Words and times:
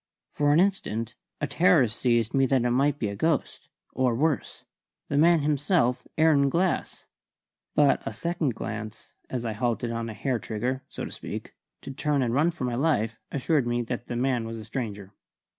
For 0.31 0.51
an 0.51 0.59
instant 0.59 1.13
a 1.39 1.45
terror 1.45 1.87
seized 1.87 2.33
me 2.33 2.47
that 2.47 2.65
it 2.65 2.71
might 2.71 2.97
be 2.97 3.09
a 3.09 3.15
ghost 3.15 3.69
or, 3.93 4.15
worse, 4.15 4.63
the 5.09 5.17
man 5.19 5.41
himself, 5.41 6.07
Aaron 6.17 6.49
Glass. 6.49 7.05
But 7.75 8.01
a 8.03 8.11
second 8.11 8.55
glance, 8.55 9.13
as 9.29 9.45
I 9.45 9.53
halted 9.53 9.91
on 9.91 10.09
a 10.09 10.15
hair 10.15 10.39
trigger 10.39 10.81
so 10.89 11.05
to 11.05 11.11
speak 11.11 11.53
to 11.81 11.91
turn 11.91 12.23
and 12.23 12.33
run 12.33 12.49
for 12.49 12.63
my 12.63 12.73
life, 12.73 13.19
assured 13.31 13.67
me 13.67 13.83
that 13.83 14.07
the 14.07 14.15
man 14.15 14.47
was 14.47 14.57
a 14.57 14.65
stranger. 14.65 15.13